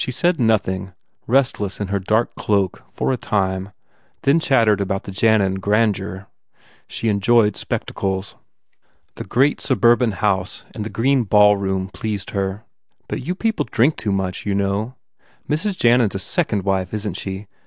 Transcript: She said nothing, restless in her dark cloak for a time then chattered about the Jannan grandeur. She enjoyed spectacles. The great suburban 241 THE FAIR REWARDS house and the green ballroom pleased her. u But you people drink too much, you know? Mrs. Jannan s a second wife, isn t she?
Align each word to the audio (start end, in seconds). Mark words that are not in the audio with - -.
She 0.03 0.09
said 0.09 0.39
nothing, 0.39 0.93
restless 1.27 1.79
in 1.79 1.89
her 1.89 1.99
dark 1.99 2.33
cloak 2.33 2.81
for 2.91 3.11
a 3.13 3.17
time 3.17 3.71
then 4.23 4.39
chattered 4.39 4.81
about 4.81 5.03
the 5.03 5.11
Jannan 5.11 5.59
grandeur. 5.59 6.25
She 6.87 7.07
enjoyed 7.07 7.55
spectacles. 7.55 8.35
The 9.17 9.23
great 9.23 9.61
suburban 9.61 10.09
241 10.09 10.09
THE 10.09 10.17
FAIR 10.17 10.33
REWARDS 10.33 10.59
house 10.65 10.71
and 10.73 10.83
the 10.83 10.89
green 10.89 11.23
ballroom 11.25 11.89
pleased 11.89 12.31
her. 12.31 12.63
u 12.63 13.05
But 13.07 13.27
you 13.27 13.35
people 13.35 13.67
drink 13.69 13.95
too 13.95 14.11
much, 14.11 14.43
you 14.43 14.55
know? 14.55 14.95
Mrs. 15.47 15.77
Jannan 15.77 16.09
s 16.11 16.15
a 16.15 16.17
second 16.17 16.63
wife, 16.63 16.95
isn 16.95 17.13
t 17.13 17.19
she? 17.19 17.47